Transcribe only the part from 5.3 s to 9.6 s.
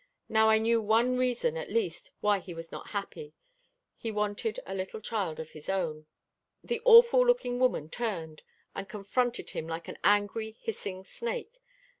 of his own. The awful looking woman turned, and confronted